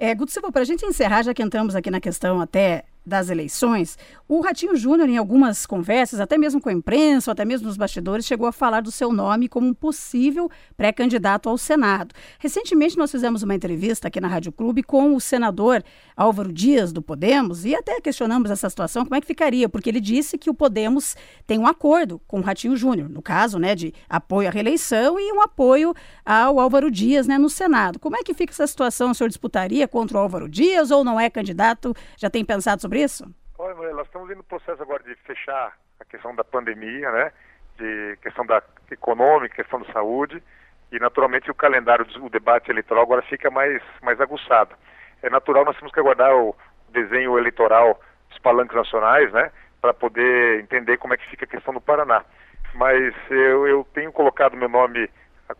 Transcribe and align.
É, 0.00 0.14
Guto 0.14 0.30
Silva, 0.30 0.52
para 0.52 0.62
a 0.62 0.64
gente 0.64 0.86
encerrar, 0.86 1.24
já 1.24 1.34
que 1.34 1.42
entramos 1.42 1.74
aqui 1.74 1.90
na 1.90 2.00
questão 2.00 2.40
até 2.40 2.84
das 3.08 3.30
eleições, 3.30 3.98
o 4.28 4.40
Ratinho 4.40 4.76
Júnior, 4.76 5.08
em 5.08 5.16
algumas 5.16 5.64
conversas, 5.64 6.20
até 6.20 6.36
mesmo 6.36 6.60
com 6.60 6.68
a 6.68 6.72
imprensa, 6.72 7.32
até 7.32 7.44
mesmo 7.44 7.66
nos 7.66 7.78
bastidores, 7.78 8.26
chegou 8.26 8.46
a 8.46 8.52
falar 8.52 8.82
do 8.82 8.90
seu 8.90 9.10
nome 9.10 9.48
como 9.48 9.66
um 9.66 9.72
possível 9.72 10.50
pré-candidato 10.76 11.48
ao 11.48 11.56
Senado. 11.56 12.14
Recentemente, 12.38 12.98
nós 12.98 13.10
fizemos 13.10 13.42
uma 13.42 13.54
entrevista 13.54 14.08
aqui 14.08 14.20
na 14.20 14.28
Rádio 14.28 14.52
Clube 14.52 14.82
com 14.82 15.16
o 15.16 15.20
senador 15.20 15.82
Álvaro 16.14 16.52
Dias, 16.52 16.92
do 16.92 17.00
Podemos, 17.00 17.64
e 17.64 17.74
até 17.74 18.00
questionamos 18.00 18.50
essa 18.50 18.68
situação, 18.68 19.04
como 19.04 19.14
é 19.14 19.20
que 19.20 19.26
ficaria, 19.26 19.68
porque 19.68 19.88
ele 19.88 20.00
disse 20.00 20.36
que 20.36 20.50
o 20.50 20.54
Podemos 20.54 21.16
tem 21.46 21.58
um 21.58 21.66
acordo 21.66 22.20
com 22.28 22.40
o 22.40 22.42
Ratinho 22.42 22.76
Júnior, 22.76 23.08
no 23.08 23.22
caso, 23.22 23.58
né, 23.58 23.74
de 23.74 23.94
apoio 24.08 24.48
à 24.48 24.50
reeleição 24.50 25.18
e 25.18 25.32
um 25.32 25.40
apoio 25.40 25.94
ao 26.24 26.60
Álvaro 26.60 26.90
Dias, 26.90 27.26
né, 27.26 27.38
no 27.38 27.48
Senado. 27.48 27.98
Como 27.98 28.16
é 28.16 28.22
que 28.22 28.34
fica 28.34 28.52
essa 28.52 28.66
situação? 28.66 29.10
O 29.10 29.14
senhor 29.14 29.28
disputaria 29.28 29.88
contra 29.88 30.18
o 30.18 30.20
Álvaro 30.20 30.48
Dias 30.48 30.90
ou 30.90 31.02
não 31.02 31.18
é 31.18 31.30
candidato? 31.30 31.94
Já 32.18 32.28
tem 32.28 32.44
pensado 32.44 32.82
sobre 32.82 32.97
isso? 33.02 33.24
Olha, 33.58 33.92
nós 33.92 34.06
estamos 34.06 34.28
no 34.36 34.44
processo 34.44 34.82
agora 34.82 35.02
de 35.02 35.14
fechar 35.16 35.76
a 35.98 36.04
questão 36.04 36.34
da 36.34 36.44
pandemia, 36.44 37.10
né? 37.10 37.32
De 37.76 38.16
questão 38.22 38.46
da 38.46 38.62
econômica, 38.90 39.56
questão 39.56 39.80
da 39.80 39.92
saúde 39.92 40.42
e 40.90 40.98
naturalmente 40.98 41.50
o 41.50 41.54
calendário 41.54 42.04
do 42.04 42.28
debate 42.28 42.70
eleitoral 42.70 43.02
agora 43.02 43.22
fica 43.22 43.50
mais 43.50 43.82
mais 44.02 44.20
aguçado. 44.20 44.74
É 45.22 45.28
natural 45.28 45.64
nós 45.64 45.76
temos 45.76 45.92
que 45.92 46.00
aguardar 46.00 46.34
o 46.34 46.56
desenho 46.90 47.36
eleitoral 47.38 48.00
dos 48.28 48.38
palanques 48.38 48.76
nacionais, 48.76 49.32
né? 49.32 49.50
Para 49.80 49.92
poder 49.92 50.60
entender 50.60 50.96
como 50.96 51.14
é 51.14 51.16
que 51.16 51.28
fica 51.28 51.44
a 51.44 51.48
questão 51.48 51.74
do 51.74 51.80
Paraná. 51.80 52.24
Mas 52.74 53.14
eu, 53.30 53.66
eu 53.66 53.86
tenho 53.94 54.12
colocado 54.12 54.56
meu 54.56 54.68
nome 54.68 55.10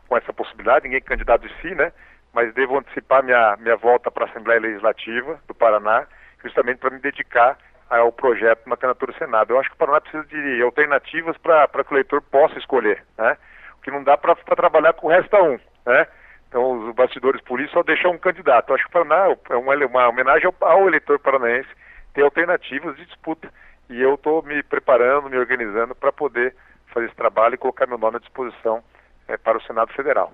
com 0.07 0.17
essa 0.17 0.33
possibilidade, 0.33 0.85
ninguém 0.85 0.99
é 0.99 1.01
candidato 1.01 1.47
de 1.47 1.61
si, 1.61 1.75
né? 1.75 1.93
Mas 2.33 2.53
devo 2.55 2.79
antecipar 2.79 3.23
minha 3.23 3.57
minha 3.57 3.77
volta 3.77 4.11
para 4.11 4.27
a 4.27 4.29
Assembleia 4.29 4.61
Legislativa 4.61 5.41
do 5.47 5.55
Paraná 5.55 6.07
justamente 6.43 6.79
para 6.79 6.91
me 6.91 6.99
dedicar 7.01 7.59
ao 7.89 8.13
projeto 8.13 8.67
uma 8.67 8.77
candidatura 8.77 9.13
ao 9.13 9.19
Senado. 9.19 9.53
Eu 9.53 9.61
acho 9.61 9.71
que 9.71 9.75
o 9.75 9.79
Paraná 9.79 10.01
precisa 10.01 10.25
de 10.25 10.63
alternativas 10.63 11.37
para 11.39 11.67
que 11.69 11.93
o 11.93 11.95
eleitor 11.95 12.21
possa 12.23 12.59
escolher, 12.59 13.03
né? 13.17 13.37
O 13.79 13.81
que 13.83 13.91
não 13.91 14.03
dá 14.03 14.17
para 14.17 14.35
trabalhar 14.35 14.93
com 14.93 15.07
o 15.07 15.11
resto 15.11 15.35
a 15.35 15.43
um, 15.43 15.59
né? 15.87 16.07
Então, 16.49 16.89
os 16.89 16.95
bastidores 16.95 17.41
políticos 17.43 17.75
só 17.75 17.83
deixam 17.83 18.13
um 18.13 18.19
candidato. 18.19 18.71
Eu 18.71 18.75
acho 18.75 18.85
que 18.85 18.91
o 18.91 18.93
Paraná 18.93 19.37
é 19.51 19.57
uma, 19.57 19.75
uma 19.87 20.09
homenagem 20.09 20.47
ao, 20.47 20.69
ao, 20.69 20.89
eleitor 20.89 21.19
paranaense 21.19 21.69
ter 22.15 22.23
alternativas 22.23 22.97
de 22.97 23.05
disputa. 23.05 23.53
E 23.91 24.01
eu 24.01 24.15
estou 24.15 24.43
me 24.43 24.63
preparando, 24.63 25.29
me 25.29 25.39
organizando 25.39 25.95
para 25.95 26.13
poder 26.13 26.55
fazer 26.93 27.07
esse 27.07 27.15
trabalho 27.15 27.55
e 27.55 27.59
colocar 27.59 27.87
meu 27.87 27.99
nome 27.99 28.17
à 28.17 28.21
disposição 28.21 28.83
é, 29.27 29.37
para 29.37 29.59
o 29.59 29.63
Senado 29.63 29.93
Federal. 29.93 30.33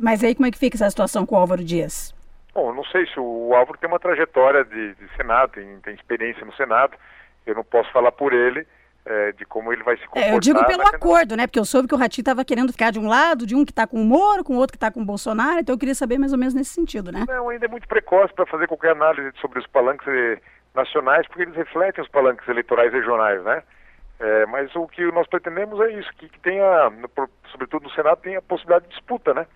Mas 0.00 0.24
aí 0.24 0.34
como 0.34 0.46
é 0.46 0.50
que 0.50 0.58
fica 0.58 0.76
essa 0.76 0.88
situação 0.88 1.26
com 1.26 1.34
o 1.34 1.38
Álvaro 1.38 1.62
Dias? 1.62 2.14
Bom, 2.54 2.72
não 2.72 2.84
sei 2.84 3.06
se 3.06 3.18
o 3.18 3.54
Álvaro 3.54 3.78
tem 3.78 3.88
uma 3.88 3.98
trajetória 3.98 4.64
de, 4.64 4.94
de 4.94 5.16
Senado, 5.16 5.52
tem, 5.52 5.78
tem, 5.80 5.94
experiência 5.94 6.44
no 6.44 6.54
Senado. 6.54 6.96
Eu 7.46 7.54
não 7.54 7.64
posso 7.64 7.90
falar 7.92 8.12
por 8.12 8.32
ele 8.32 8.66
é, 9.06 9.32
de 9.32 9.44
como 9.46 9.72
ele 9.72 9.82
vai 9.82 9.96
se 9.96 10.06
comportar. 10.06 10.30
É, 10.30 10.34
eu 10.34 10.40
digo 10.40 10.64
pelo 10.66 10.86
acordo, 10.86 11.36
né? 11.36 11.46
Porque 11.46 11.58
eu 11.58 11.64
soube 11.64 11.88
que 11.88 11.94
o 11.94 11.98
Ratinho 11.98 12.22
estava 12.22 12.44
querendo 12.44 12.72
ficar 12.72 12.92
de 12.92 12.98
um 12.98 13.08
lado, 13.08 13.46
de 13.46 13.54
um 13.54 13.64
que 13.64 13.72
está 13.72 13.86
com 13.86 14.00
o 14.00 14.04
Moro, 14.04 14.44
com 14.44 14.54
o 14.54 14.58
outro 14.58 14.72
que 14.72 14.76
está 14.76 14.90
com 14.90 15.00
o 15.00 15.04
Bolsonaro. 15.04 15.60
Então 15.60 15.74
eu 15.74 15.78
queria 15.78 15.94
saber 15.94 16.18
mais 16.18 16.32
ou 16.32 16.38
menos 16.38 16.54
nesse 16.54 16.70
sentido, 16.70 17.10
né? 17.10 17.24
Não, 17.26 17.48
ainda 17.48 17.64
é 17.64 17.68
muito 17.68 17.88
precoce 17.88 18.32
para 18.34 18.46
fazer 18.46 18.66
qualquer 18.68 18.92
análise 18.92 19.32
sobre 19.40 19.58
os 19.58 19.66
palanques 19.66 20.06
eh, 20.06 20.38
nacionais, 20.74 21.26
porque 21.26 21.42
eles 21.42 21.56
refletem 21.56 22.04
os 22.04 22.10
palanques 22.10 22.46
eleitorais 22.46 22.92
regionais, 22.92 23.42
né? 23.42 23.62
É, 24.20 24.46
mas 24.46 24.74
o 24.76 24.86
que 24.86 25.04
nós 25.10 25.26
pretendemos 25.26 25.80
é 25.80 25.90
isso, 25.98 26.08
que, 26.16 26.28
que 26.28 26.38
tenha, 26.38 26.92
sobretudo 27.50 27.84
no 27.84 27.90
Senado, 27.90 28.20
tenha 28.20 28.38
a 28.38 28.42
possibilidade 28.42 28.84
de 28.84 28.94
disputa, 28.94 29.34
né? 29.34 29.46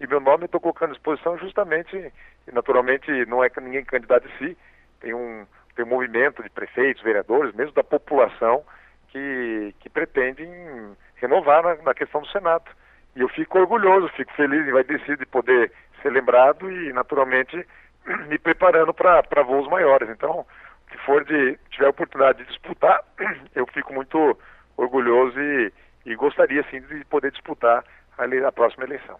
E 0.00 0.06
meu 0.06 0.20
nome 0.20 0.44
eu 0.44 0.46
estou 0.46 0.60
colocando 0.60 0.90
à 0.90 0.92
disposição 0.92 1.38
justamente, 1.38 2.12
naturalmente 2.52 3.10
não 3.26 3.42
é 3.42 3.50
ninguém 3.60 3.84
candidato 3.84 4.28
de 4.28 4.38
si, 4.38 4.58
tem 5.00 5.14
um, 5.14 5.46
tem 5.74 5.84
um 5.84 5.88
movimento 5.88 6.42
de 6.42 6.50
prefeitos, 6.50 7.02
vereadores, 7.02 7.54
mesmo 7.54 7.72
da 7.72 7.84
população, 7.84 8.62
que, 9.08 9.74
que 9.80 9.88
pretendem 9.88 10.48
renovar 11.16 11.62
na, 11.62 11.76
na 11.76 11.94
questão 11.94 12.20
do 12.20 12.28
Senado. 12.28 12.64
E 13.14 13.20
eu 13.20 13.28
fico 13.28 13.58
orgulhoso, 13.58 14.08
fico 14.08 14.32
feliz 14.34 14.66
e 14.66 14.72
vai 14.72 14.84
decidir 14.84 15.16
de 15.16 15.26
poder 15.26 15.72
ser 16.02 16.10
lembrado 16.10 16.70
e, 16.70 16.92
naturalmente, 16.92 17.66
me 18.28 18.38
preparando 18.38 18.92
para 18.92 19.42
voos 19.42 19.68
maiores. 19.68 20.08
Então, 20.10 20.46
se 20.90 20.98
for 20.98 21.24
de 21.24 21.58
tiver 21.70 21.86
a 21.86 21.90
oportunidade 21.90 22.38
de 22.38 22.48
disputar, 22.48 23.02
eu 23.54 23.66
fico 23.68 23.94
muito 23.94 24.38
orgulhoso 24.76 25.40
e, 25.40 25.72
e 26.04 26.14
gostaria 26.14 26.62
sim 26.70 26.80
de 26.80 27.04
poder 27.06 27.30
disputar 27.30 27.82
a, 28.18 28.48
a 28.48 28.52
próxima 28.52 28.84
eleição. 28.84 29.14